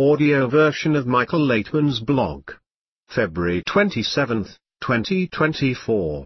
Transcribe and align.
audio 0.00 0.48
version 0.48 0.94
of 0.94 1.08
Michael 1.08 1.44
Laitman's 1.44 1.98
blog. 1.98 2.52
February 3.08 3.64
27, 3.66 4.44
2024. 4.80 6.24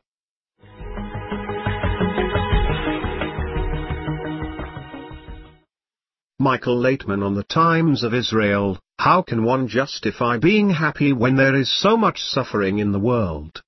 Michael 6.39 6.77
Laitman 6.77 7.25
on 7.25 7.35
the 7.35 7.45
Times 7.45 8.05
of 8.05 8.13
Israel, 8.13 8.79
How 8.99 9.23
can 9.23 9.43
one 9.43 9.69
justify 9.69 10.37
being 10.37 10.69
happy 10.69 11.15
when 11.15 11.37
there 11.37 11.57
is 11.57 11.73
so 11.75 11.97
much 11.97 12.21
suffering 12.21 12.79
in 12.79 12.93
the 12.93 12.99
world? 12.99 13.63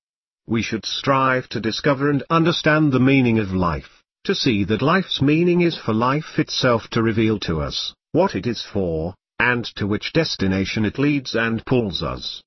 We 0.45 0.61
should 0.61 0.85
strive 0.85 1.49
to 1.49 1.59
discover 1.59 2.11
and 2.11 2.23
understand 2.29 2.91
the 2.91 2.99
meaning 2.99 3.39
of 3.39 3.49
life, 3.53 4.03
to 4.25 4.35
see 4.35 4.65
that 4.65 4.83
life's 4.83 5.19
meaning 5.19 5.61
is 5.61 5.75
for 5.75 5.95
life 5.95 6.37
itself 6.37 6.83
to 6.91 7.01
reveal 7.01 7.39
to 7.39 7.59
us, 7.59 7.95
what 8.11 8.35
it 8.35 8.45
is 8.45 8.63
for, 8.71 9.15
and 9.39 9.65
to 9.75 9.87
which 9.87 10.13
destination 10.13 10.85
it 10.85 10.99
leads 10.99 11.35
and 11.35 11.65
pulls 11.65 12.01
us. 12.01 12.41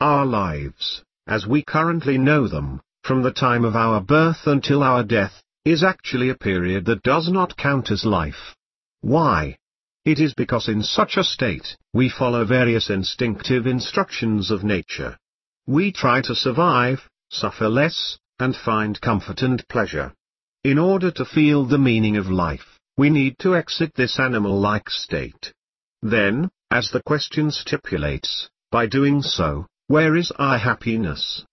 Our 0.00 0.26
lives, 0.26 1.02
as 1.26 1.46
we 1.46 1.62
currently 1.62 2.18
know 2.18 2.48
them, 2.48 2.80
from 3.02 3.22
the 3.22 3.32
time 3.32 3.64
of 3.64 3.76
our 3.76 4.00
birth 4.00 4.46
until 4.46 4.82
our 4.82 5.02
death, 5.02 5.42
is 5.64 5.82
actually 5.82 6.28
a 6.28 6.34
period 6.34 6.84
that 6.86 7.02
does 7.02 7.30
not 7.30 7.56
count 7.56 7.90
as 7.90 8.04
life. 8.04 8.54
Why? 9.00 9.56
It 10.04 10.20
is 10.20 10.34
because 10.34 10.68
in 10.68 10.82
such 10.82 11.16
a 11.16 11.24
state, 11.24 11.76
we 11.94 12.10
follow 12.10 12.44
various 12.44 12.90
instinctive 12.90 13.66
instructions 13.66 14.50
of 14.50 14.62
nature. 14.62 15.16
We 15.66 15.92
try 15.92 16.20
to 16.22 16.34
survive, 16.34 17.08
suffer 17.30 17.68
less, 17.68 18.18
and 18.38 18.54
find 18.54 19.00
comfort 19.00 19.40
and 19.40 19.66
pleasure. 19.68 20.12
In 20.62 20.78
order 20.78 21.10
to 21.12 21.24
feel 21.24 21.64
the 21.64 21.78
meaning 21.78 22.16
of 22.16 22.26
life, 22.26 22.78
we 22.98 23.08
need 23.08 23.38
to 23.38 23.56
exit 23.56 23.92
this 23.94 24.18
animal-like 24.18 24.90
state. 24.90 25.52
Then, 26.06 26.50
as 26.70 26.90
the 26.90 27.02
question 27.02 27.50
stipulates, 27.50 28.50
by 28.70 28.84
doing 28.84 29.22
so, 29.22 29.66
where 29.86 30.14
is 30.14 30.30
our 30.32 30.58
happiness? 30.58 31.46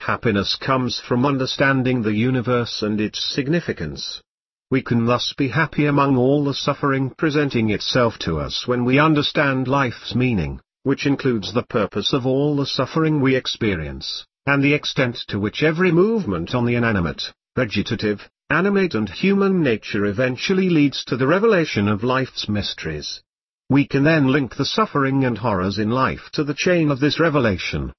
Happiness 0.00 0.56
comes 0.56 0.98
from 0.98 1.26
understanding 1.26 2.00
the 2.00 2.14
universe 2.14 2.80
and 2.80 2.98
its 3.02 3.22
significance. 3.22 4.22
We 4.70 4.80
can 4.80 5.04
thus 5.04 5.34
be 5.36 5.48
happy 5.48 5.84
among 5.84 6.16
all 6.16 6.42
the 6.42 6.54
suffering 6.54 7.10
presenting 7.18 7.68
itself 7.68 8.18
to 8.20 8.38
us 8.38 8.66
when 8.66 8.86
we 8.86 8.98
understand 8.98 9.68
life's 9.68 10.14
meaning, 10.14 10.62
which 10.84 11.04
includes 11.04 11.52
the 11.52 11.64
purpose 11.64 12.14
of 12.14 12.24
all 12.24 12.56
the 12.56 12.64
suffering 12.64 13.20
we 13.20 13.36
experience, 13.36 14.24
and 14.46 14.64
the 14.64 14.72
extent 14.72 15.18
to 15.28 15.38
which 15.38 15.62
every 15.62 15.92
movement 15.92 16.54
on 16.54 16.64
the 16.64 16.76
inanimate, 16.76 17.34
vegetative, 17.54 18.26
animate 18.48 18.94
and 18.94 19.10
human 19.10 19.62
nature 19.62 20.06
eventually 20.06 20.70
leads 20.70 21.04
to 21.04 21.18
the 21.18 21.26
revelation 21.26 21.88
of 21.88 22.02
life's 22.02 22.48
mysteries. 22.48 23.22
We 23.70 23.86
can 23.86 24.04
then 24.04 24.28
link 24.28 24.56
the 24.56 24.64
suffering 24.64 25.24
and 25.24 25.38
horrors 25.38 25.78
in 25.78 25.90
life 25.90 26.30
to 26.32 26.44
the 26.44 26.54
chain 26.54 26.90
of 26.90 27.00
this 27.00 27.20
revelation. 27.20 27.92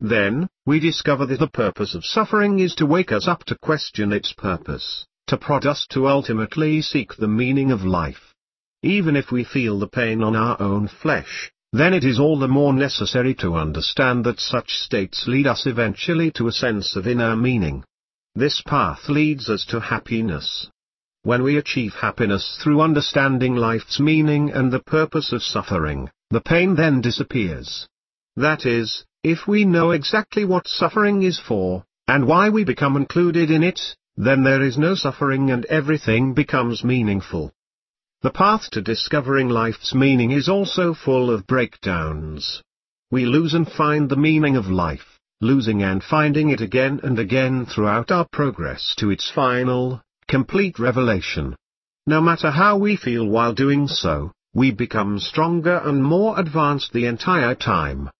Then, 0.00 0.48
we 0.64 0.80
discover 0.80 1.26
that 1.26 1.38
the 1.38 1.48
purpose 1.48 1.94
of 1.94 2.04
suffering 2.04 2.58
is 2.58 2.74
to 2.76 2.86
wake 2.86 3.12
us 3.12 3.26
up 3.26 3.44
to 3.44 3.58
question 3.58 4.12
its 4.12 4.32
purpose 4.32 5.06
to 5.26 5.36
prod 5.36 5.66
us 5.66 5.86
to 5.90 6.06
ultimately 6.06 6.80
seek 6.80 7.16
the 7.16 7.26
meaning 7.26 7.72
of 7.72 7.84
life. 7.84 8.32
Even 8.82 9.16
if 9.16 9.32
we 9.32 9.42
feel 9.42 9.78
the 9.78 9.88
pain 9.88 10.22
on 10.22 10.36
our 10.36 10.60
own 10.62 10.86
flesh, 10.86 11.50
then 11.72 11.92
it 11.92 12.04
is 12.04 12.20
all 12.20 12.38
the 12.38 12.46
more 12.46 12.72
necessary 12.72 13.34
to 13.34 13.54
understand 13.54 14.24
that 14.24 14.38
such 14.38 14.70
states 14.70 15.26
lead 15.26 15.46
us 15.46 15.66
eventually 15.66 16.30
to 16.30 16.46
a 16.46 16.52
sense 16.52 16.94
of 16.94 17.08
inner 17.08 17.34
meaning. 17.34 17.82
This 18.36 18.62
path 18.62 19.08
leads 19.08 19.50
us 19.50 19.66
to 19.66 19.80
happiness. 19.80 20.70
When 21.26 21.42
we 21.42 21.56
achieve 21.56 21.94
happiness 21.94 22.56
through 22.62 22.80
understanding 22.80 23.56
life's 23.56 23.98
meaning 23.98 24.52
and 24.52 24.72
the 24.72 24.78
purpose 24.78 25.32
of 25.32 25.42
suffering, 25.42 26.08
the 26.30 26.40
pain 26.40 26.76
then 26.76 27.00
disappears. 27.00 27.88
That 28.36 28.64
is, 28.64 29.04
if 29.24 29.48
we 29.48 29.64
know 29.64 29.90
exactly 29.90 30.44
what 30.44 30.68
suffering 30.68 31.24
is 31.24 31.40
for, 31.40 31.82
and 32.06 32.28
why 32.28 32.50
we 32.50 32.62
become 32.62 32.96
included 32.96 33.50
in 33.50 33.64
it, 33.64 33.96
then 34.16 34.44
there 34.44 34.62
is 34.62 34.78
no 34.78 34.94
suffering 34.94 35.50
and 35.50 35.64
everything 35.64 36.32
becomes 36.32 36.84
meaningful. 36.84 37.52
The 38.22 38.30
path 38.30 38.70
to 38.70 38.80
discovering 38.80 39.48
life's 39.48 39.96
meaning 39.96 40.30
is 40.30 40.48
also 40.48 40.94
full 40.94 41.28
of 41.30 41.48
breakdowns. 41.48 42.62
We 43.10 43.26
lose 43.26 43.52
and 43.52 43.68
find 43.68 44.08
the 44.08 44.14
meaning 44.28 44.54
of 44.54 44.68
life, 44.68 45.18
losing 45.40 45.82
and 45.82 46.04
finding 46.04 46.50
it 46.50 46.60
again 46.60 47.00
and 47.02 47.18
again 47.18 47.66
throughout 47.66 48.12
our 48.12 48.28
progress 48.30 48.94
to 48.98 49.10
its 49.10 49.28
final, 49.28 50.02
complete 50.28 50.78
revelation. 50.78 51.54
No 52.06 52.20
matter 52.20 52.50
how 52.50 52.78
we 52.78 52.96
feel 52.96 53.26
while 53.28 53.54
doing 53.54 53.86
so, 53.86 54.32
we 54.54 54.72
become 54.72 55.20
stronger 55.20 55.80
and 55.84 56.02
more 56.02 56.38
advanced 56.38 56.92
the 56.92 57.06
entire 57.06 57.54
time. 57.54 58.10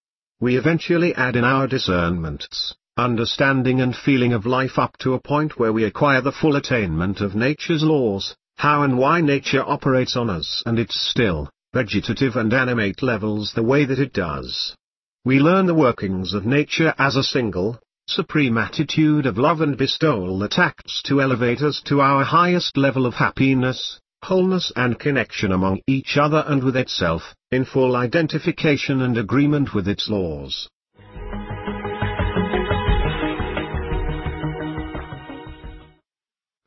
We 0.41 0.57
eventually 0.57 1.15
add 1.15 1.35
in 1.35 1.45
our 1.45 1.67
discernments, 1.67 2.75
understanding 2.97 3.81
and 3.81 3.97
feeling 3.97 4.33
of 4.33 4.47
life 4.47 4.79
up 4.79 4.97
to 4.99 5.15
a 5.15 5.21
point 5.21 5.59
where 5.59 5.73
we 5.73 5.85
acquire 5.85 6.21
the 6.21 6.33
full 6.33 6.57
attainment 6.57 7.21
of 7.21 7.35
nature's 7.35 7.83
laws, 7.83 8.37
how 8.57 8.83
and 8.83 8.99
why 8.99 9.21
nature 9.21 9.65
operates 9.67 10.17
on 10.17 10.31
us 10.31 10.63
and 10.65 10.79
its 10.79 10.95
still, 11.11 11.51
vegetative 11.75 12.37
and 12.37 12.53
animate 12.53 13.03
levels 13.03 13.53
the 13.55 13.63
way 13.63 13.85
that 13.85 13.99
it 13.99 14.13
does. 14.13 14.77
We 15.25 15.41
learn 15.41 15.67
the 15.67 15.75
workings 15.75 16.35
of 16.35 16.47
nature 16.47 16.95
as 16.99 17.17
a 17.17 17.23
single, 17.23 17.81
supreme 18.09 18.57
attitude 18.59 19.27
of 19.27 19.39
love 19.39 19.61
and 19.61 19.77
bestowal 19.77 20.39
that 20.39 20.59
acts 20.59 21.03
to 21.03 21.21
elevate 21.21 21.61
us 21.61 21.83
to 21.85 22.01
our 22.01 22.25
highest 22.25 22.77
level 22.77 23.07
of 23.07 23.15
happiness, 23.15 24.01
wholeness 24.23 24.73
and 24.77 24.99
connection 24.99 25.53
among 25.53 25.81
each 25.87 26.17
other 26.17 26.45
and 26.47 26.63
with 26.63 26.77
itself, 26.77 27.23
in 27.51 27.65
full 27.65 27.97
identification 27.97 29.03
and 29.03 29.19
agreement 29.19 29.75
with 29.75 29.89
its 29.89 30.09
laws. 30.09 30.69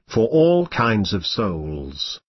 for 0.09 0.27
all 0.29 0.67
kinds 0.67 1.13
of 1.13 1.25
souls. 1.25 2.19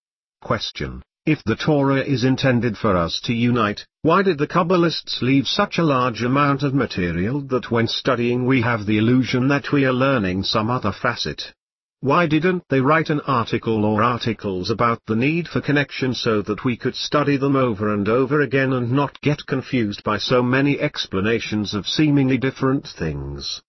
Question. 0.41 1.01
If 1.23 1.43
the 1.43 1.55
Torah 1.55 2.01
is 2.01 2.23
intended 2.23 2.79
for 2.79 2.97
us 2.97 3.19
to 3.25 3.33
unite, 3.33 3.85
why 4.01 4.23
did 4.23 4.39
the 4.39 4.47
Kabbalists 4.47 5.21
leave 5.21 5.47
such 5.47 5.77
a 5.77 5.83
large 5.83 6.23
amount 6.23 6.63
of 6.63 6.73
material 6.73 7.41
that 7.41 7.69
when 7.69 7.87
studying 7.87 8.47
we 8.47 8.61
have 8.61 8.87
the 8.87 8.97
illusion 8.97 9.47
that 9.49 9.71
we 9.71 9.85
are 9.85 9.93
learning 9.93 10.41
some 10.41 10.71
other 10.71 10.91
facet? 10.91 11.53
Why 11.99 12.25
didn't 12.25 12.63
they 12.69 12.81
write 12.81 13.11
an 13.11 13.21
article 13.27 13.85
or 13.85 14.01
articles 14.01 14.71
about 14.71 15.05
the 15.05 15.15
need 15.15 15.47
for 15.47 15.61
connection 15.61 16.15
so 16.15 16.41
that 16.41 16.65
we 16.65 16.75
could 16.75 16.95
study 16.95 17.37
them 17.37 17.55
over 17.55 17.93
and 17.93 18.09
over 18.09 18.41
again 18.41 18.73
and 18.73 18.91
not 18.91 19.21
get 19.21 19.45
confused 19.45 20.03
by 20.03 20.17
so 20.17 20.41
many 20.41 20.79
explanations 20.79 21.75
of 21.75 21.85
seemingly 21.87 22.39
different 22.39 22.87
things? 22.87 23.61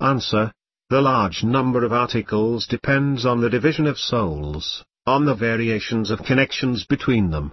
Answer, 0.00 0.52
the 0.90 1.02
large 1.02 1.44
number 1.44 1.84
of 1.84 1.92
articles 1.92 2.66
depends 2.66 3.24
on 3.24 3.40
the 3.40 3.50
division 3.50 3.86
of 3.86 3.96
souls, 3.96 4.84
on 5.06 5.24
the 5.24 5.34
variations 5.34 6.10
of 6.10 6.24
connections 6.24 6.84
between 6.84 7.30
them. 7.30 7.52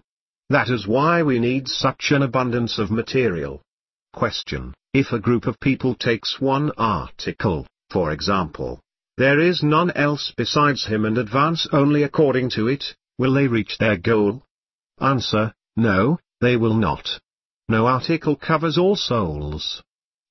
That 0.50 0.70
is 0.70 0.88
why 0.88 1.24
we 1.24 1.40
need 1.40 1.68
such 1.68 2.12
an 2.12 2.24
abundance 2.24 2.80
of 2.80 2.92
material. 2.92 3.62
Question. 4.14 4.74
If 4.94 5.12
a 5.12 5.20
group 5.20 5.48
of 5.48 5.60
people 5.60 5.96
takes 5.96 6.40
one 6.40 6.72
article, 6.78 7.66
for 7.90 8.12
example, 8.12 8.80
there 9.18 9.40
is 9.40 9.64
none 9.64 9.92
else 9.92 10.34
besides 10.36 10.86
him 10.86 11.06
and 11.06 11.18
advance 11.18 11.68
only 11.72 12.04
according 12.04 12.50
to 12.52 12.68
it, 12.68 12.96
will 13.18 13.34
they 13.34 13.48
reach 13.48 13.78
their 13.78 13.98
goal? 13.98 14.44
Answer, 15.00 15.54
no, 15.76 16.20
they 16.42 16.58
will 16.58 16.74
not. 16.74 17.20
No 17.70 17.88
article 17.88 18.36
covers 18.36 18.78
all 18.78 18.96
souls. 18.96 19.82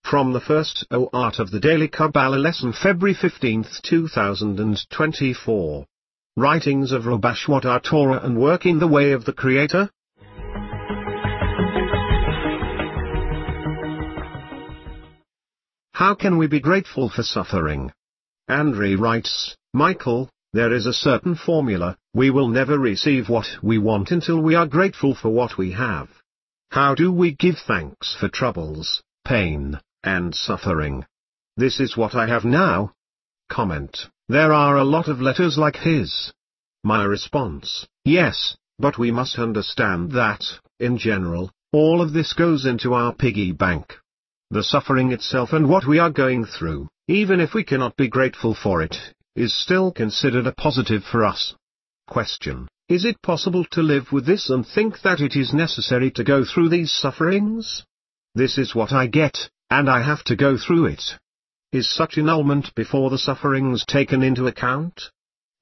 From 0.05 0.33
the 0.33 0.41
first 0.41 0.87
O 0.91 1.09
Art 1.13 1.39
of 1.39 1.51
the 1.51 1.61
Daily 1.61 1.89
Kabbalah 1.89 2.37
Lesson 2.37 2.73
February 2.73 3.15
15, 3.15 3.65
2024. 3.83 5.87
Writings 6.39 6.93
of 6.93 7.03
Rabash 7.03 7.47
What 7.47 7.67
are 7.67 7.79
Torah 7.79 8.21
and 8.25 8.41
Work 8.41 8.65
in 8.65 8.79
the 8.79 8.87
Way 8.87 9.13
of 9.13 9.27
the 9.27 9.35
Creator? 9.35 9.91
How 15.93 16.15
can 16.15 16.39
we 16.39 16.47
be 16.47 16.59
grateful 16.59 17.11
for 17.11 17.23
suffering? 17.23 17.93
Andre 18.49 18.95
writes, 18.95 19.55
Michael, 19.75 20.31
there 20.55 20.73
is 20.73 20.87
a 20.87 20.95
certain 20.95 21.35
formula, 21.35 21.99
we 22.15 22.31
will 22.31 22.49
never 22.49 22.79
receive 22.79 23.29
what 23.29 23.47
we 23.63 23.77
want 23.77 24.11
until 24.11 24.41
we 24.41 24.55
are 24.55 24.67
grateful 24.67 25.15
for 25.15 25.29
what 25.29 25.59
we 25.59 25.73
have. 25.73 26.09
How 26.71 26.95
do 26.95 27.13
we 27.13 27.33
give 27.33 27.59
thanks 27.67 28.17
for 28.19 28.31
troubles, 28.31 29.03
pain, 29.27 29.79
and 30.03 30.35
suffering. 30.35 31.05
This 31.59 31.79
is 31.79 31.95
what 31.95 32.15
I 32.15 32.27
have 32.27 32.47
now. 32.47 32.95
Comment. 33.51 33.95
There 34.29 34.53
are 34.53 34.77
a 34.77 34.85
lot 34.85 35.09
of 35.09 35.21
letters 35.21 35.59
like 35.59 35.77
his. 35.77 36.33
My 36.85 37.05
response, 37.05 37.87
yes, 38.05 38.57
but 38.79 38.99
we 38.99 39.11
must 39.11 39.39
understand 39.39 40.13
that, 40.13 40.45
in 40.79 40.99
general, 40.99 41.51
all 41.73 42.01
of 42.01 42.13
this 42.13 42.33
goes 42.33 42.65
into 42.65 42.95
our 42.95 43.15
piggy 43.15 43.53
bank. 43.53 43.95
The 44.51 44.63
suffering 44.63 45.13
itself 45.13 45.53
and 45.53 45.69
what 45.69 45.87
we 45.87 45.99
are 45.99 46.11
going 46.11 46.45
through, 46.45 46.89
even 47.09 47.41
if 47.41 47.55
we 47.55 47.65
cannot 47.65 47.97
be 47.97 48.09
grateful 48.09 48.55
for 48.55 48.83
it, 48.83 48.97
is 49.35 49.55
still 49.55 49.91
considered 49.91 50.47
a 50.47 50.53
positive 50.53 51.03
for 51.05 51.25
us. 51.25 51.55
Question. 52.07 52.69
Is 52.89 53.05
it 53.05 53.23
possible 53.23 53.65
to 53.73 53.83
live 53.83 54.13
with 54.13 54.27
this 54.27 54.51
and 54.51 54.67
think 54.67 55.01
that 55.03 55.21
it 55.21 55.35
is 55.35 55.55
necessary 55.55 56.11
to 56.13 56.25
go 56.25 56.45
through 56.45 56.69
these 56.69 56.93
sufferings? 56.93 57.85
This 58.35 58.59
is 58.59 58.75
what 58.75 58.93
I 58.93 59.07
get, 59.07 59.51
and 59.71 59.89
I 59.89 60.03
have 60.03 60.23
to 60.25 60.37
go 60.37 60.59
through 60.59 60.87
it. 60.87 61.03
Is 61.73 61.89
such 61.89 62.19
annulment 62.19 62.75
before 62.75 63.09
the 63.09 63.17
sufferings 63.17 63.87
taken 63.87 64.23
into 64.23 64.47
account? 64.47 65.11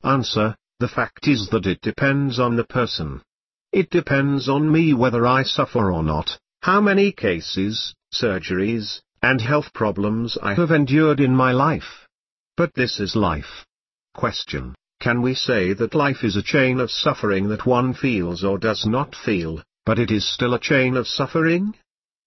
Answer, 0.03 0.57
the 0.81 0.89
fact 0.89 1.29
is 1.29 1.49
that 1.51 1.67
it 1.67 1.81
depends 1.83 2.41
on 2.41 2.57
the 2.57 2.65
person. 2.65 3.23
It 3.71 3.91
depends 3.91 4.49
on 4.49 4.73
me 4.73 4.93
whether 4.93 5.25
I 5.25 5.45
suffer 5.45 5.93
or 5.93 6.03
not, 6.03 6.37
how 6.63 6.81
many 6.81 7.13
cases, 7.13 7.95
surgeries, 8.13 9.01
and 9.23 9.41
health 9.41 9.73
problems 9.73 10.37
I 10.43 10.55
have 10.55 10.73
endured 10.73 11.21
in 11.21 11.33
my 11.37 11.53
life. 11.53 12.09
But 12.57 12.75
this 12.75 12.99
is 12.99 13.15
life. 13.15 13.65
Question. 14.13 14.75
Can 14.99 15.23
we 15.23 15.35
say 15.35 15.75
that 15.75 15.95
life 15.95 16.25
is 16.25 16.35
a 16.35 16.43
chain 16.43 16.81
of 16.81 16.91
suffering 16.91 17.51
that 17.51 17.67
one 17.67 17.95
feels 17.95 18.43
or 18.43 18.59
does 18.59 18.85
not 18.85 19.15
feel, 19.15 19.63
but 19.87 20.01
it 20.01 20.11
is 20.11 20.29
still 20.29 20.55
a 20.55 20.61
chain 20.61 20.97
of 20.97 21.07
suffering? 21.07 21.73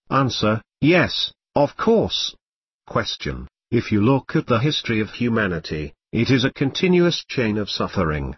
Answer, 0.10 0.62
yes, 0.80 1.34
of 1.54 1.76
course. 1.76 2.34
Question. 2.88 3.50
If 3.74 3.92
you 3.92 4.04
look 4.04 4.36
at 4.36 4.46
the 4.46 4.60
history 4.60 5.00
of 5.00 5.10
humanity, 5.10 5.96
it 6.12 6.30
is 6.30 6.46
a 6.46 6.54
continuous 6.54 7.26
chain 7.28 7.58
of 7.58 7.72
suffering. 7.72 8.36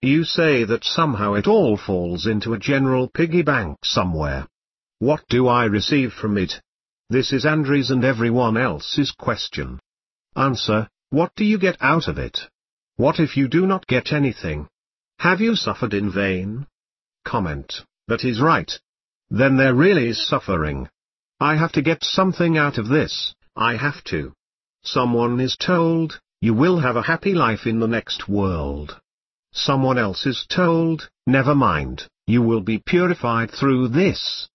You 0.00 0.24
say 0.24 0.64
that 0.64 0.82
somehow 0.82 1.34
it 1.34 1.46
all 1.46 1.76
falls 1.76 2.26
into 2.26 2.54
a 2.54 2.58
general 2.58 3.06
piggy 3.06 3.42
bank 3.42 3.76
somewhere. 3.84 4.46
What 4.98 5.28
do 5.28 5.46
I 5.46 5.66
receive 5.66 6.14
from 6.14 6.38
it? 6.38 6.62
This 7.10 7.34
is 7.34 7.44
Andre's 7.44 7.90
and 7.90 8.02
everyone 8.02 8.56
else's 8.56 9.10
question. 9.10 9.78
Answer, 10.34 10.88
what 11.10 11.34
do 11.36 11.44
you 11.44 11.58
get 11.58 11.76
out 11.82 12.08
of 12.08 12.16
it? 12.16 12.38
What 12.96 13.20
if 13.20 13.36
you 13.36 13.46
do 13.46 13.66
not 13.66 13.86
get 13.86 14.10
anything? 14.10 14.68
Have 15.18 15.42
you 15.42 15.54
suffered 15.54 15.92
in 15.92 16.10
vain? 16.10 16.66
Comment, 17.26 17.84
that 18.06 18.24
is 18.24 18.40
right. 18.40 18.72
Then 19.28 19.58
there 19.58 19.74
really 19.74 20.08
is 20.08 20.26
suffering. 20.26 20.88
I 21.38 21.56
have 21.56 21.72
to 21.72 21.82
get 21.82 22.02
something 22.02 22.56
out 22.56 22.78
of 22.78 22.88
this, 22.88 23.34
I 23.54 23.76
have 23.76 24.02
to. 24.04 24.32
Someone 24.82 25.40
is 25.40 25.56
told, 25.56 26.20
you 26.40 26.54
will 26.54 26.78
have 26.78 26.96
a 26.96 27.02
happy 27.02 27.34
life 27.34 27.66
in 27.66 27.80
the 27.80 27.88
next 27.88 28.28
world. 28.28 29.00
Someone 29.52 29.98
else 29.98 30.24
is 30.26 30.46
told, 30.48 31.08
never 31.26 31.54
mind, 31.54 32.06
you 32.26 32.42
will 32.42 32.60
be 32.60 32.78
purified 32.78 33.50
through 33.50 33.88
this. 33.88 34.48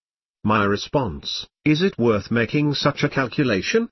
My 0.43 0.63
response, 0.63 1.47
is 1.65 1.81
it 1.81 1.97
worth 1.97 2.31
making 2.31 2.73
such 2.73 3.03
a 3.03 3.09
calculation? 3.09 3.89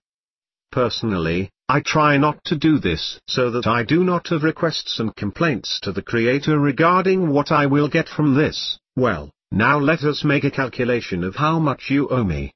Personally, 0.72 1.50
I 1.68 1.82
try 1.82 2.18
not 2.18 2.44
to 2.46 2.56
do 2.56 2.80
this 2.80 3.20
so 3.28 3.52
that 3.52 3.68
I 3.68 3.84
do 3.84 4.04
not 4.04 4.28
have 4.30 4.44
requests 4.44 5.00
and 5.00 5.16
complaints 5.16 5.80
to 5.82 5.92
the 5.92 6.02
Creator 6.02 6.60
regarding 6.60 7.30
what 7.30 7.52
I 7.52 7.66
will 7.66 7.88
get 7.88 8.08
from 8.08 8.36
this. 8.36 8.80
Well, 8.96 9.32
now 9.52 9.80
let 9.80 10.04
us 10.04 10.24
make 10.24 10.44
a 10.44 10.52
calculation 10.52 11.24
of 11.24 11.36
how 11.36 11.60
much 11.60 11.90
you 11.90 12.08
owe 12.10 12.24
me. 12.24 12.54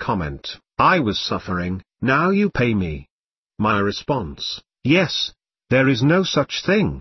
Comment, 0.00 0.46
I 0.78 1.00
was 1.00 1.18
suffering, 1.18 1.82
now 2.00 2.30
you 2.30 2.50
pay 2.50 2.74
me. 2.74 3.08
My 3.58 3.78
response, 3.78 4.62
yes, 4.82 5.32
there 5.68 5.88
is 5.88 6.02
no 6.02 6.22
such 6.22 6.62
thing. 6.64 7.00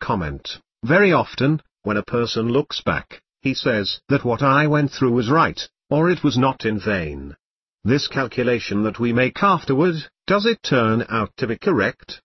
Comment, 0.00 0.60
very 0.82 1.12
often, 1.12 1.62
when 1.82 1.96
a 1.96 2.02
person 2.02 2.48
looks 2.48 2.80
back, 2.82 3.22
he 3.42 3.54
says 3.54 4.00
that 4.08 4.24
what 4.24 4.42
I 4.42 4.66
went 4.66 4.90
through 4.90 5.12
was 5.12 5.30
right, 5.30 5.60
or 5.90 6.10
it 6.10 6.24
was 6.24 6.36
not 6.36 6.64
in 6.64 6.80
vain. 6.80 7.36
This 7.84 8.08
calculation 8.08 8.82
that 8.82 8.98
we 8.98 9.12
make 9.12 9.42
afterward, 9.42 9.94
does 10.26 10.46
it 10.46 10.62
turn 10.62 11.04
out 11.08 11.30
to 11.36 11.46
be 11.46 11.58
correct? 11.58 12.20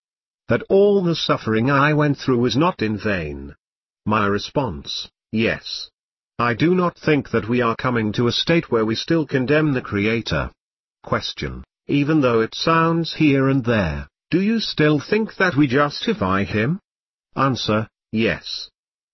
That 0.48 0.64
all 0.70 1.04
the 1.04 1.16
suffering 1.16 1.70
I 1.70 1.94
went 1.94 2.18
through 2.18 2.40
was 2.40 2.56
not 2.56 2.82
in 2.82 2.98
vain? 2.98 3.56
My 4.06 4.26
response, 4.26 5.10
yes. 5.32 5.90
I 6.40 6.54
do 6.54 6.74
not 6.74 6.98
think 6.98 7.30
that 7.32 7.50
we 7.50 7.62
are 7.62 7.76
coming 7.76 8.14
to 8.14 8.28
a 8.28 8.32
state 8.32 8.72
where 8.72 8.86
we 8.86 8.96
still 8.96 9.26
condemn 9.28 9.74
the 9.74 9.82
Creator. 9.82 10.52
Question 11.04 11.64
even 11.90 12.22
though 12.22 12.42
it 12.42 12.54
sounds 12.54 13.16
here 13.16 13.50
and 13.50 13.66
there, 13.66 14.08
do 14.30 14.40
you 14.40 14.60
still 14.60 15.00
think 15.00 15.36
that 15.38 15.56
we 15.56 15.66
justify 15.66 16.44
him? 16.44 16.80
Answer, 17.36 17.88
yes. 18.12 18.70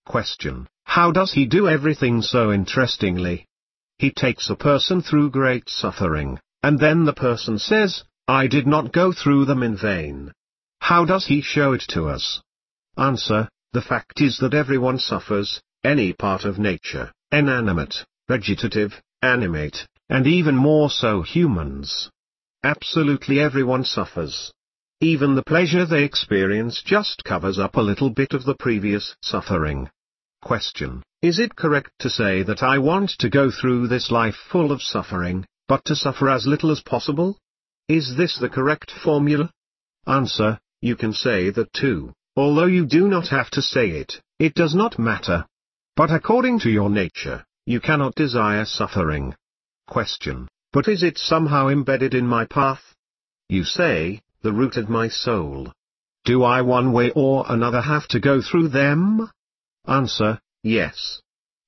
Question, 0.06 0.68
how 0.84 1.12
does 1.12 1.32
he 1.32 1.46
do 1.46 1.70
everything 1.70 2.22
so 2.22 2.52
interestingly? 2.52 3.48
He 3.98 4.12
takes 4.12 4.50
a 4.50 4.56
person 4.56 5.02
through 5.02 5.32
great 5.32 5.70
suffering, 5.70 6.38
and 6.64 6.78
then 6.78 7.06
the 7.06 7.14
person 7.14 7.60
says, 7.60 8.04
I 8.28 8.48
did 8.48 8.68
not 8.68 8.92
go 8.92 9.14
through 9.14 9.46
them 9.46 9.64
in 9.64 9.78
vain. 9.78 10.34
How 10.80 11.06
does 11.06 11.26
he 11.28 11.42
show 11.42 11.72
it 11.74 11.86
to 11.90 12.10
us? 12.10 12.42
Answer, 12.98 13.48
the 13.72 13.82
fact 13.82 14.20
is 14.20 14.38
that 14.40 14.54
everyone 14.54 15.00
suffers, 15.00 15.62
any 15.84 16.12
part 16.12 16.44
of 16.44 16.60
nature, 16.60 17.12
inanimate, 17.32 18.04
vegetative, 18.28 19.02
animate, 19.22 19.88
and 20.10 20.28
even 20.28 20.56
more 20.56 20.90
so 20.90 21.22
humans. 21.22 22.10
Absolutely 22.66 23.40
everyone 23.40 23.84
suffers. 23.84 24.52
Even 25.00 25.36
the 25.36 25.44
pleasure 25.44 25.86
they 25.86 26.04
experience 26.04 26.82
just 26.84 27.24
covers 27.24 27.60
up 27.60 27.76
a 27.76 27.88
little 27.90 28.10
bit 28.10 28.34
of 28.34 28.44
the 28.44 28.56
previous 28.56 29.16
suffering. 29.22 29.88
Question. 30.42 31.04
Is 31.22 31.38
it 31.38 31.56
correct 31.56 31.92
to 32.00 32.10
say 32.10 32.42
that 32.42 32.64
I 32.64 32.80
want 32.80 33.12
to 33.20 33.30
go 33.30 33.52
through 33.52 33.88
this 33.88 34.10
life 34.10 34.36
full 34.52 34.72
of 34.72 34.82
suffering, 34.82 35.46
but 35.68 35.86
to 35.86 35.96
suffer 35.96 36.28
as 36.28 36.48
little 36.48 36.72
as 36.72 36.82
possible? 36.82 37.38
Is 37.88 38.18
this 38.18 38.40
the 38.40 38.50
correct 38.50 38.90
formula? 38.90 39.52
Answer. 40.08 40.58
You 40.82 40.96
can 40.96 41.14
say 41.14 41.52
that 41.52 41.72
too, 41.72 42.14
although 42.36 42.66
you 42.66 42.88
do 42.88 43.08
not 43.08 43.28
have 43.28 43.52
to 43.52 43.62
say 43.62 43.90
it, 43.92 44.20
it 44.40 44.56
does 44.56 44.74
not 44.74 44.98
matter. 44.98 45.46
But 45.96 46.10
according 46.10 46.62
to 46.62 46.72
your 46.72 46.90
nature, 46.90 47.46
you 47.68 47.80
cannot 47.80 48.16
desire 48.16 48.66
suffering. 48.66 49.36
Question. 49.88 50.48
But 50.76 50.90
is 50.90 51.04
it 51.04 51.18
somehow 51.18 51.70
embedded 51.70 52.14
in 52.14 52.28
my 52.28 52.44
path? 52.44 52.84
You 53.48 53.64
say, 53.64 54.22
the 54.42 54.52
root 54.52 54.76
of 54.76 54.90
my 54.90 55.08
soul. 55.08 55.72
Do 56.26 56.44
I 56.44 56.64
one 56.64 56.92
way 56.92 57.12
or 57.12 57.46
another 57.48 57.80
have 57.80 58.10
to 58.10 58.20
go 58.20 58.42
through 58.42 58.68
them? 58.68 59.32
Answer, 59.88 60.38
yes. 60.64 61.22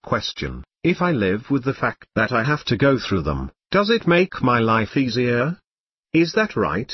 Question, 0.03 0.65
if 0.83 1.01
I 1.01 1.13
live 1.13 1.49
with 1.49 1.63
the 1.63 1.73
fact 1.73 2.05
that 2.15 2.33
I 2.33 2.43
have 2.43 2.65
to 2.65 2.75
go 2.75 2.99
through 2.99 3.21
them, 3.21 3.49
does 3.71 3.89
it 3.89 4.07
make 4.07 4.43
my 4.43 4.59
life 4.59 4.97
easier? 4.97 5.57
Is 6.11 6.33
that 6.33 6.57
right? 6.57 6.91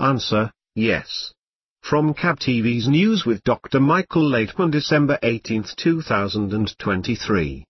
Answer, 0.00 0.50
yes. 0.74 1.32
From 1.80 2.12
KabTV's 2.12 2.88
News 2.88 3.24
with 3.24 3.44
Dr. 3.44 3.78
Michael 3.78 4.28
Laitman 4.28 4.72
December 4.72 5.16
18, 5.22 5.62
2023 5.76 7.66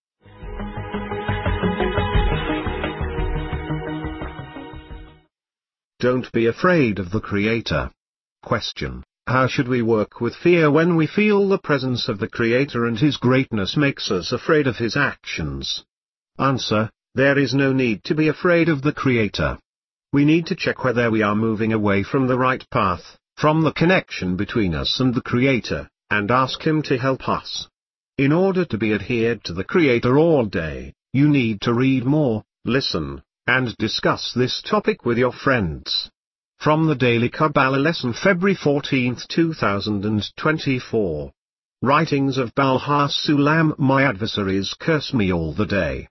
Don't 5.99 6.31
be 6.31 6.45
afraid 6.45 6.99
of 6.99 7.11
the 7.11 7.23
Creator. 7.23 7.91
Question. 8.43 9.03
How 9.27 9.47
should 9.47 9.67
we 9.67 9.81
work 9.81 10.21
with 10.21 10.37
fear 10.37 10.71
when 10.71 10.95
we 10.95 11.07
feel 11.07 11.49
the 11.49 11.57
presence 11.57 12.07
of 12.07 12.19
the 12.19 12.29
Creator 12.29 12.85
and 12.85 12.99
His 12.99 13.17
greatness 13.17 13.79
makes 13.79 14.11
us 14.11 14.31
afraid 14.31 14.67
of 14.67 14.77
His 14.77 14.95
actions? 14.95 15.87
Answer. 16.39 16.91
There 17.15 17.39
is 17.39 17.55
no 17.55 17.73
need 17.73 18.05
to 18.05 18.15
be 18.15 18.29
afraid 18.29 18.69
of 18.69 18.83
the 18.83 18.93
Creator. 18.93 19.59
We 20.13 20.27
need 20.27 20.47
to 20.49 20.55
check 20.55 20.85
whether 20.85 21.11
we 21.11 21.23
are 21.23 21.35
moving 21.35 21.73
away 21.73 22.03
from 22.03 22.27
the 22.27 22.37
right 22.37 22.65
path, 22.71 23.17
from 23.39 23.63
the 23.63 23.73
connection 23.73 24.37
between 24.37 24.75
us 24.75 25.01
and 25.01 25.15
the 25.15 25.23
Creator, 25.23 25.89
and 26.11 26.31
ask 26.31 26.61
Him 26.61 26.83
to 26.83 26.99
help 26.99 27.27
us. 27.27 27.71
In 28.19 28.33
order 28.33 28.67
to 28.67 28.77
be 28.77 28.93
adhered 28.93 29.43
to 29.45 29.55
the 29.55 29.65
Creator 29.65 30.19
all 30.19 30.45
day, 30.45 30.93
you 31.15 31.27
need 31.27 31.63
to 31.63 31.73
read 31.73 32.05
more, 32.05 32.45
listen, 32.67 33.23
and 33.47 33.77
discuss 33.77 34.33
this 34.35 34.61
topic 34.63 35.05
with 35.05 35.19
your 35.19 35.33
friends. 35.33 36.11
From 36.59 36.87
the 36.87 36.97
Daily 36.97 37.29
Kabbalah 37.29 37.77
Lesson 37.77 38.13
February 38.13 38.57
14, 38.57 39.19
2024. 39.29 41.33
Writings 41.83 42.39
of 42.39 42.55
Baal 42.55 42.81
HaSulam 42.81 43.79
My 43.79 44.03
adversaries 44.03 44.75
curse 44.81 45.15
me 45.15 45.33
all 45.33 45.53
the 45.53 45.67
day. 45.67 46.09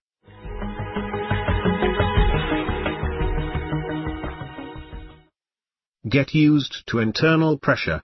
Get 6.07 6.35
used 6.35 6.83
to 6.87 6.99
internal 6.99 7.57
pressure. 7.57 8.01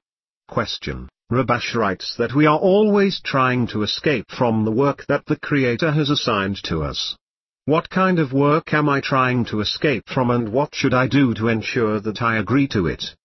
Question. 0.48 1.08
Rabash 1.32 1.76
writes 1.76 2.16
that 2.18 2.34
we 2.36 2.48
are 2.48 2.58
always 2.58 3.22
trying 3.24 3.68
to 3.68 3.84
escape 3.84 4.26
from 4.30 4.66
the 4.66 4.72
work 4.72 5.06
that 5.08 5.28
the 5.28 5.40
Creator 5.40 5.92
has 5.92 6.10
assigned 6.10 6.58
to 6.64 6.82
us. 6.82 7.16
What 7.72 7.90
kind 7.90 8.20
of 8.20 8.34
work 8.34 8.74
am 8.74 8.90
I 8.90 9.00
trying 9.00 9.46
to 9.46 9.62
escape 9.62 10.10
from 10.10 10.30
and 10.30 10.52
what 10.52 10.76
should 10.76 10.94
I 10.94 11.08
do 11.08 11.34
to 11.36 11.48
ensure 11.48 12.02
that 12.02 12.22
I 12.22 12.36
agree 12.36 12.68
to 12.68 12.86
it? 12.88 13.16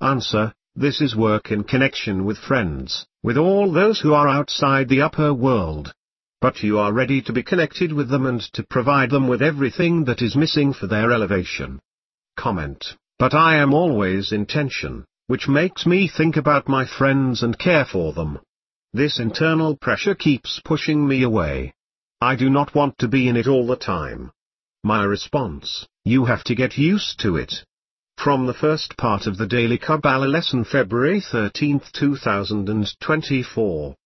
Answer, 0.00 0.52
this 0.74 1.00
is 1.00 1.14
work 1.14 1.52
in 1.52 1.62
connection 1.62 2.24
with 2.24 2.36
friends, 2.36 3.06
with 3.22 3.38
all 3.38 3.70
those 3.70 4.00
who 4.00 4.12
are 4.12 4.26
outside 4.26 4.88
the 4.88 5.02
upper 5.02 5.32
world. 5.32 5.94
But 6.40 6.64
you 6.64 6.80
are 6.80 6.92
ready 6.92 7.22
to 7.22 7.32
be 7.32 7.44
connected 7.44 7.92
with 7.92 8.08
them 8.08 8.26
and 8.26 8.40
to 8.54 8.64
provide 8.64 9.10
them 9.10 9.28
with 9.28 9.40
everything 9.40 10.02
that 10.06 10.20
is 10.20 10.34
missing 10.34 10.72
for 10.72 10.88
their 10.88 11.12
elevation. 11.12 11.78
Comment, 12.36 12.84
but 13.20 13.34
I 13.34 13.58
am 13.58 13.72
always 13.72 14.32
in 14.32 14.46
tension, 14.46 15.04
which 15.28 15.46
makes 15.46 15.86
me 15.86 16.08
think 16.08 16.36
about 16.36 16.68
my 16.68 16.86
friends 16.86 17.44
and 17.44 17.56
care 17.56 17.84
for 17.84 18.12
them. 18.12 18.40
This 18.92 19.20
internal 19.20 19.76
pressure 19.76 20.16
keeps 20.16 20.60
pushing 20.64 21.06
me 21.06 21.22
away. 21.22 21.72
I 22.22 22.36
do 22.36 22.48
not 22.48 22.72
want 22.72 22.98
to 22.98 23.08
be 23.08 23.26
in 23.26 23.36
it 23.36 23.48
all 23.48 23.66
the 23.66 23.74
time. 23.74 24.30
My 24.84 25.02
response, 25.02 25.88
you 26.04 26.26
have 26.26 26.44
to 26.44 26.54
get 26.54 26.78
used 26.78 27.18
to 27.22 27.34
it. 27.34 27.52
From 28.16 28.46
the 28.46 28.54
first 28.54 28.96
part 28.96 29.26
of 29.26 29.38
the 29.38 29.46
Daily 29.48 29.76
Kabbalah 29.76 30.28
lesson 30.28 30.62
February 30.62 31.20
13, 31.20 31.80
2024. 31.92 33.96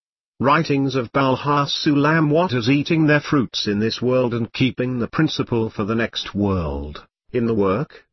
Writings 0.40 0.94
of 0.94 1.12
Baal 1.12 1.36
HaSulam 1.36 2.30
What 2.30 2.54
is 2.54 2.70
eating 2.70 3.06
their 3.06 3.20
fruits 3.20 3.66
in 3.66 3.80
this 3.80 4.00
world 4.00 4.32
and 4.32 4.50
keeping 4.50 4.98
the 4.98 5.08
principle 5.08 5.68
for 5.68 5.84
the 5.84 5.94
next 5.94 6.34
world, 6.34 7.06
in 7.34 7.46
the 7.46 7.54
work? 7.54 8.06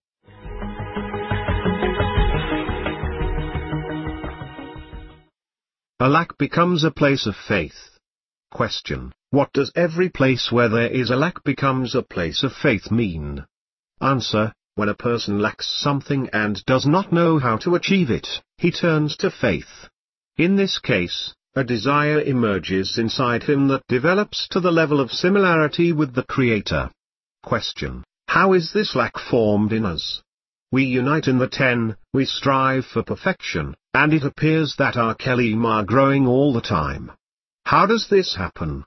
A 6.01 6.09
lack 6.09 6.37
becomes 6.37 6.83
a 6.83 6.91
place 6.91 7.25
of 7.25 7.37
faith. 7.37 7.97
Question. 8.51 9.13
What 9.33 9.51
does 9.51 9.71
every 9.75 10.09
place 10.09 10.51
where 10.51 10.69
there 10.69 10.91
is 10.91 11.09
a 11.09 11.15
lack 11.15 11.43
becomes 11.43 11.95
a 11.95 12.03
place 12.03 12.43
of 12.43 12.53
faith 12.53 12.91
mean? 12.91 13.43
Answer. 13.99 14.53
When 14.75 14.89
a 14.89 14.93
person 14.93 15.39
lacks 15.39 15.67
something 15.81 16.29
and 16.31 16.63
does 16.65 16.85
not 16.85 17.11
know 17.11 17.39
how 17.39 17.57
to 17.63 17.73
achieve 17.73 18.11
it, 18.11 18.27
he 18.59 18.69
turns 18.69 19.17
to 19.17 19.31
faith. 19.31 19.89
In 20.37 20.55
this 20.55 20.77
case, 20.77 21.33
a 21.55 21.63
desire 21.63 22.21
emerges 22.21 22.99
inside 22.99 23.41
him 23.41 23.69
that 23.69 23.87
develops 23.87 24.47
to 24.49 24.59
the 24.59 24.71
level 24.71 24.99
of 24.99 25.11
similarity 25.11 25.91
with 25.91 26.13
the 26.13 26.25
Creator. 26.25 26.91
Question. 27.41 28.03
How 28.27 28.53
is 28.53 28.71
this 28.71 28.95
lack 28.95 29.17
formed 29.17 29.73
in 29.73 29.83
us? 29.83 30.21
We 30.71 30.83
unite 30.83 31.27
in 31.27 31.39
the 31.39 31.47
ten, 31.47 31.97
we 32.13 32.25
strive 32.25 32.85
for 32.85 33.01
perfection, 33.01 33.73
and 33.95 34.13
it 34.13 34.25
appears 34.25 34.75
that 34.77 34.95
our 34.95 35.15
Kelim 35.15 35.65
are 35.65 35.83
growing 35.83 36.27
all 36.27 36.53
the 36.53 36.61
time. 36.61 37.11
How 37.65 37.87
does 37.87 38.07
this 38.09 38.35
happen? 38.35 38.85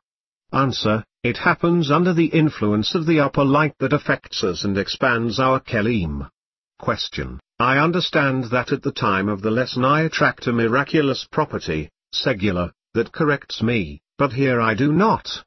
Answer, 0.53 1.05
it 1.25 1.38
happens 1.38 1.91
under 1.91 2.12
the 2.12 2.26
influence 2.26 2.95
of 2.95 3.05
the 3.05 3.19
upper 3.19 3.45
light 3.45 3.75
that 3.81 3.93
affects 3.93 4.45
us 4.45 4.62
and 4.62 4.79
expands 4.79 5.41
our 5.41 5.59
Kelim. 5.59 6.31
Question. 6.79 7.41
I 7.59 7.79
understand 7.79 8.45
that 8.53 8.71
at 8.71 8.83
the 8.83 8.93
time 8.93 9.29
of 9.29 9.43
the 9.43 9.50
lesson 9.50 9.85
I 9.85 10.03
attract 10.03 10.47
a 10.47 10.53
miraculous 10.53 11.26
property, 11.33 11.91
Segula, 12.15 12.71
that 12.95 13.11
corrects 13.11 13.61
me, 13.61 14.00
but 14.19 14.33
here 14.33 14.61
I 14.61 14.75
do 14.75 14.93
not. 14.93 15.43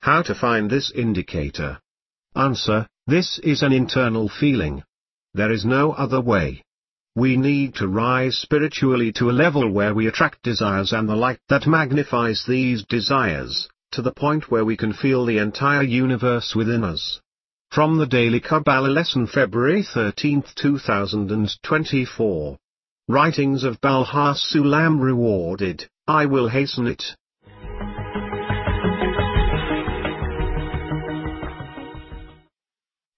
How 0.00 0.20
to 0.22 0.34
find 0.34 0.68
this 0.68 0.90
indicator? 0.90 1.80
Answer, 2.36 2.86
this 3.06 3.38
is 3.38 3.62
an 3.62 3.72
internal 3.72 4.28
feeling. 4.28 4.82
There 5.32 5.50
is 5.50 5.64
no 5.64 5.92
other 5.92 6.20
way. 6.20 6.62
We 7.14 7.36
need 7.36 7.76
to 7.76 7.88
rise 7.88 8.36
spiritually 8.36 9.12
to 9.12 9.30
a 9.30 9.38
level 9.44 9.70
where 9.70 9.94
we 9.94 10.08
attract 10.08 10.42
desires 10.42 10.92
and 10.92 11.08
the 11.08 11.16
light 11.16 11.40
that 11.48 11.66
magnifies 11.66 12.44
these 12.46 12.84
desires, 12.84 13.68
to 13.92 14.02
the 14.02 14.12
point 14.12 14.50
where 14.50 14.64
we 14.64 14.76
can 14.76 14.92
feel 14.92 15.24
the 15.24 15.38
entire 15.38 15.82
universe 15.82 16.54
within 16.54 16.82
us. 16.82 17.20
From 17.70 17.98
the 17.98 18.06
Daily 18.06 18.40
Kabbalah 18.40 18.88
Lesson 18.88 19.26
February 19.26 19.82
13, 19.82 20.44
2024. 20.56 22.58
Writings 23.08 23.64
of 23.64 23.80
Baal 23.80 24.06
HaSulam 24.06 25.00
rewarded, 25.00 25.88
I 26.06 26.26
will 26.26 26.48
hasten 26.48 26.86
it. 26.86 27.02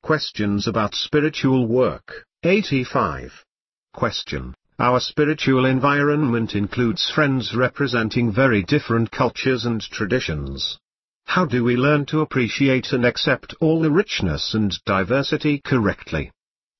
Questions 0.02 0.66
about 0.66 0.95
spiritual 0.95 1.66
work, 1.66 2.25
85. 2.43 3.45
Question. 3.93 4.54
Our 4.78 4.99
spiritual 4.99 5.66
environment 5.66 6.57
includes 6.57 7.09
friends 7.09 7.54
representing 7.54 8.33
very 8.33 8.64
different 8.64 9.12
cultures 9.12 9.64
and 9.64 9.81
traditions. 9.81 10.78
How 11.26 11.45
do 11.45 11.62
we 11.62 11.76
learn 11.76 12.07
to 12.07 12.23
appreciate 12.23 12.93
and 12.93 13.04
accept 13.04 13.54
all 13.61 13.81
the 13.81 13.93
richness 13.93 14.52
and 14.52 14.76
diversity 14.85 15.61
correctly? 15.64 16.33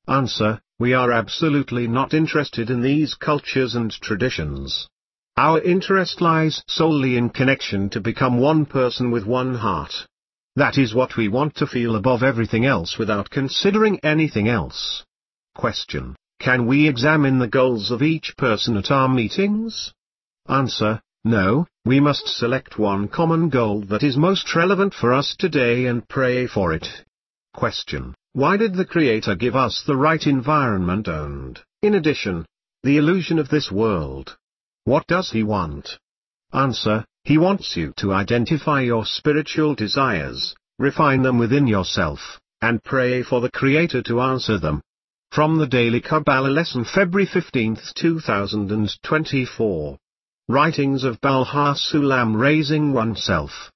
Answer, 0.08 0.60
we 0.80 0.92
are 0.92 1.12
absolutely 1.12 1.86
not 1.86 2.14
interested 2.14 2.68
in 2.68 2.82
these 2.82 3.14
cultures 3.14 3.76
and 3.76 3.92
traditions. 3.92 4.88
Our 5.36 5.60
interest 5.60 6.20
lies 6.20 6.64
solely 6.66 7.16
in 7.16 7.30
connection 7.30 7.90
to 7.90 8.00
become 8.00 8.38
one 8.38 8.66
person 8.66 9.12
with 9.12 9.24
one 9.24 9.54
heart. 9.54 9.94
That 10.56 10.78
is 10.78 10.94
what 10.94 11.16
we 11.16 11.28
want 11.28 11.54
to 11.56 11.66
feel 11.66 11.94
above 11.94 12.24
everything 12.24 12.66
else 12.66 12.98
without 12.98 13.30
considering 13.30 14.00
anything 14.00 14.48
else. 14.48 15.04
Question. 15.54 16.16
Can 16.44 16.66
we 16.66 16.88
examine 16.88 17.38
the 17.38 17.48
goals 17.48 17.90
of 17.90 18.02
each 18.02 18.36
person 18.36 18.76
at 18.76 18.90
our 18.90 19.08
meetings? 19.08 19.94
Answer. 20.46 21.00
No, 21.24 21.66
we 21.86 22.00
must 22.00 22.28
select 22.28 22.78
one 22.78 23.08
common 23.08 23.48
goal 23.48 23.80
that 23.88 24.02
is 24.02 24.18
most 24.18 24.54
relevant 24.54 24.92
for 24.92 25.14
us 25.14 25.34
today 25.38 25.86
and 25.86 26.06
pray 26.06 26.46
for 26.46 26.74
it. 26.74 26.86
Question. 27.54 28.14
Why 28.34 28.58
did 28.58 28.74
the 28.74 28.84
Creator 28.84 29.36
give 29.36 29.56
us 29.56 29.84
the 29.86 29.96
right 29.96 30.22
environment 30.26 31.08
and, 31.08 31.58
in 31.80 31.94
addition, 31.94 32.44
the 32.82 32.98
illusion 32.98 33.38
of 33.38 33.48
this 33.48 33.72
world? 33.72 34.36
What 34.84 35.06
does 35.06 35.30
He 35.30 35.42
want? 35.42 35.98
Answer. 36.52 37.06
He 37.22 37.38
wants 37.38 37.74
you 37.74 37.94
to 37.96 38.12
identify 38.12 38.82
your 38.82 39.06
spiritual 39.06 39.74
desires, 39.74 40.54
refine 40.78 41.22
them 41.22 41.38
within 41.38 41.66
yourself, 41.66 42.38
and 42.60 42.84
pray 42.84 43.22
for 43.22 43.40
the 43.40 43.50
Creator 43.50 44.02
to 44.02 44.20
answer 44.20 44.58
them. 44.58 44.82
From 45.34 45.58
the 45.58 45.66
Daily 45.66 46.00
Kabbalah 46.00 46.48
Lesson 46.48 46.84
February 46.84 47.26
15, 47.26 47.78
2024. 47.96 49.98
Writings 50.48 51.02
of 51.02 51.20
Baal 51.20 51.44
HaSulam 51.44 52.38
Raising 52.38 52.92
Oneself. 52.92 53.72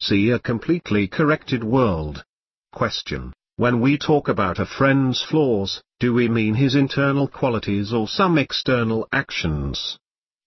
See 0.00 0.30
a 0.30 0.38
completely 0.38 1.08
corrected 1.08 1.62
world. 1.62 2.24
Question. 2.72 3.34
When 3.56 3.82
we 3.82 3.98
talk 3.98 4.28
about 4.28 4.58
a 4.58 4.64
friend's 4.64 5.22
flaws, 5.22 5.82
do 5.98 6.14
we 6.14 6.26
mean 6.26 6.54
his 6.54 6.74
internal 6.74 7.28
qualities 7.28 7.92
or 7.92 8.08
some 8.08 8.38
external 8.38 9.06
actions? 9.12 9.98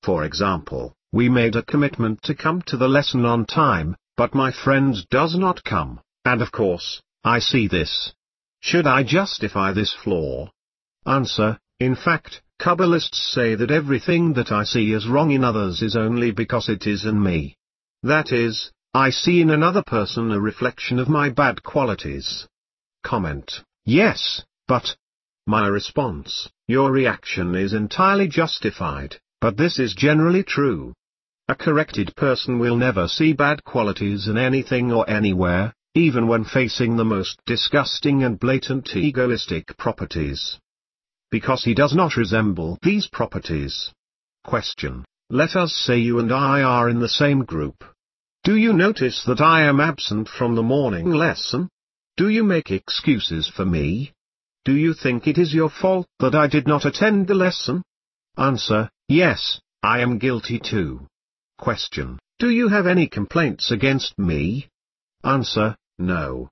For 0.02 0.24
example, 0.24 0.96
we 1.12 1.30
made 1.30 1.56
a 1.56 1.62
commitment 1.62 2.24
to 2.24 2.34
come 2.34 2.64
to 2.64 2.78
the 2.78 2.88
lesson 2.88 3.26
on 3.26 3.46
time, 3.46 3.96
but 4.16 4.36
my 4.36 4.52
friend 4.52 4.96
does 5.10 5.36
not 5.38 5.64
come, 5.64 6.00
and 6.26 6.42
of 6.42 6.52
course, 6.52 7.02
I 7.24 7.40
see 7.40 7.68
this. 7.68 8.14
Should 8.60 8.88
I 8.88 9.04
justify 9.04 9.74
this 9.74 9.94
flaw? 9.94 10.50
Answer, 11.06 11.60
in 11.80 11.96
fact, 11.96 12.42
Kabbalists 12.60 13.32
say 13.34 13.56
that 13.56 13.72
everything 13.72 14.34
that 14.34 14.52
I 14.52 14.64
see 14.64 14.94
as 14.94 15.08
wrong 15.08 15.32
in 15.32 15.44
others 15.44 15.82
is 15.82 15.96
only 15.96 16.32
because 16.32 16.70
it 16.70 16.88
is 16.88 17.04
in 17.06 17.22
me. 17.22 17.58
That 18.04 18.32
is, 18.32 18.72
I 18.94 19.10
see 19.10 19.42
in 19.42 19.50
another 19.50 19.84
person 19.84 20.32
a 20.32 20.40
reflection 20.40 21.00
of 21.00 21.10
my 21.10 21.30
bad 21.30 21.64
qualities. 21.64 22.48
Comment. 23.04 23.64
Yes, 23.86 24.44
but. 24.68 24.96
My 25.46 25.68
response, 25.68 26.48
your 26.68 26.92
reaction 26.92 27.56
is 27.56 27.74
entirely 27.74 28.30
justified, 28.30 29.18
but 29.42 29.58
this 29.58 29.78
is 29.78 29.94
generally 29.94 30.44
true. 30.44 30.94
A 31.50 31.56
corrected 31.56 32.16
person 32.16 32.58
will 32.58 32.78
never 32.78 33.10
see 33.10 33.34
bad 33.34 33.66
qualities 33.66 34.28
in 34.30 34.38
anything 34.38 34.94
or 34.94 35.10
anywhere, 35.10 35.74
even 35.94 36.26
when 36.28 36.46
facing 36.46 36.96
the 36.96 37.04
most 37.04 37.38
disgusting 37.46 38.24
and 38.24 38.40
blatant 38.40 38.96
egoistic 38.96 39.76
properties. 39.78 40.58
Because 41.30 41.66
he 41.66 41.74
does 41.74 41.94
not 41.94 42.16
resemble 42.16 42.80
these 42.82 43.08
properties. 43.08 43.92
Question. 44.46 45.04
Let 45.30 45.58
us 45.58 45.74
say 45.74 45.98
you 45.98 46.20
and 46.20 46.32
I 46.32 46.62
are 46.62 46.90
in 46.90 47.00
the 47.00 47.10
same 47.10 47.44
group. 47.44 47.84
Do 48.46 48.56
you 48.56 48.72
notice 48.72 49.24
that 49.26 49.42
I 49.42 49.64
am 49.64 49.82
absent 49.82 50.30
from 50.30 50.56
the 50.56 50.64
morning 50.64 51.12
lesson? 51.12 51.70
Do 52.16 52.30
you 52.30 52.44
make 52.44 52.72
excuses 52.72 53.50
for 53.50 53.66
me? 53.66 54.14
Do 54.64 54.74
you 54.74 54.94
think 54.94 55.28
it 55.28 55.38
is 55.38 55.54
your 55.54 55.70
fault 55.70 56.08
that 56.20 56.36
I 56.36 56.48
did 56.48 56.68
not 56.68 56.86
attend 56.86 57.28
the 57.28 57.36
lesson? 57.36 57.84
Answer, 58.38 58.90
yes, 59.10 59.60
I 59.82 60.00
am 60.00 60.20
guilty 60.20 60.60
too. 60.60 61.08
Question, 61.64 62.20
do 62.40 62.50
you 62.50 62.68
have 62.68 62.88
any 62.88 63.08
complaints 63.08 63.72
against 63.72 64.20
me? 64.20 64.68
Answer, 65.24 65.78
no. 65.98 66.50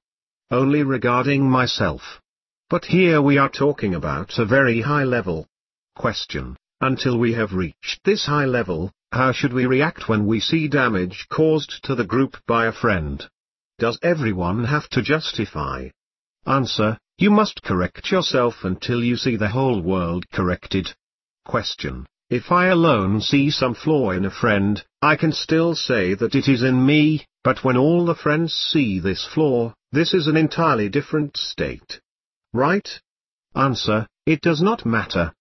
Only 0.50 0.84
regarding 0.84 1.50
myself. 1.50 2.22
But 2.70 2.86
here 2.86 3.22
we 3.22 3.38
are 3.38 3.50
talking 3.50 3.94
about 3.94 4.40
a 4.40 4.46
very 4.46 4.80
high 4.80 5.04
level. 5.04 5.48
Question, 5.98 6.56
until 6.80 7.18
we 7.18 7.34
have 7.34 7.52
reached 7.52 8.00
this 8.06 8.26
high 8.26 8.46
level, 8.46 8.90
how 9.12 9.34
should 9.34 9.52
we 9.52 9.66
react 9.66 10.08
when 10.08 10.26
we 10.28 10.40
see 10.40 10.70
damage 10.70 11.28
caused 11.28 11.84
to 11.84 11.94
the 11.94 12.06
group 12.06 12.38
by 12.48 12.68
a 12.68 12.72
friend? 12.72 13.28
Does 13.80 14.00
everyone 14.02 14.64
have 14.64 14.88
to 14.92 15.02
justify? 15.02 15.90
Answer, 16.46 16.98
you 17.18 17.32
must 17.32 17.64
correct 17.64 18.12
yourself 18.12 18.64
until 18.64 19.04
you 19.04 19.18
see 19.18 19.36
the 19.36 19.50
whole 19.50 19.82
world 19.82 20.30
corrected. 20.32 20.96
Question, 21.44 22.08
if 22.32 22.50
I 22.50 22.68
alone 22.68 23.20
see 23.20 23.52
some 23.52 23.76
flaw 23.76 24.12
in 24.12 24.24
a 24.24 24.32
friend, 24.32 24.82
I 25.02 25.18
can 25.18 25.34
still 25.34 25.76
say 25.76 26.14
that 26.14 26.34
it 26.34 26.48
is 26.48 26.64
in 26.64 26.86
me, 26.86 27.26
but 27.44 27.62
when 27.62 27.76
all 27.76 28.06
the 28.06 28.16
friends 28.16 28.54
see 28.54 29.02
this 29.02 29.28
flaw, 29.34 29.74
this 29.92 30.14
is 30.14 30.28
an 30.28 30.38
entirely 30.38 30.88
different 30.88 31.36
state. 31.36 32.00
Right? 32.54 32.88
Answer, 33.54 34.08
it 34.26 34.40
does 34.40 34.62
not 34.62 34.86
matter. 34.86 35.34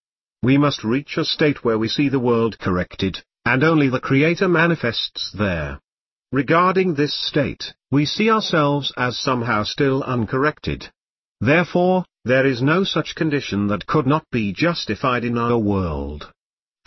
We 0.42 0.58
must 0.58 0.82
reach 0.82 1.16
a 1.16 1.24
state 1.24 1.62
where 1.62 1.78
we 1.78 1.86
see 1.86 2.08
the 2.08 2.18
world 2.18 2.58
corrected, 2.58 3.22
and 3.44 3.62
only 3.62 3.88
the 3.88 4.00
Creator 4.00 4.48
manifests 4.48 5.30
there. 5.30 5.78
Regarding 6.32 6.94
this 6.94 7.14
state, 7.14 7.72
we 7.92 8.04
see 8.04 8.28
ourselves 8.28 8.92
as 8.96 9.16
somehow 9.16 9.62
still 9.62 10.02
uncorrected. 10.02 10.90
Therefore, 11.40 12.04
there 12.24 12.46
is 12.46 12.60
no 12.60 12.82
such 12.82 13.14
condition 13.14 13.68
that 13.68 13.86
could 13.86 14.08
not 14.08 14.28
be 14.32 14.52
justified 14.52 15.22
in 15.22 15.38
our 15.38 15.56
world. 15.56 16.32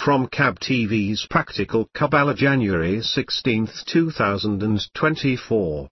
From 0.03 0.27
KabTV's 0.27 1.25
Practical 1.29 1.89
Kabbalah 1.95 2.35
January 2.35 3.01
16, 3.01 3.69
2024 3.85 5.89